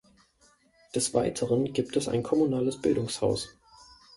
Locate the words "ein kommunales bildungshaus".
2.07-3.49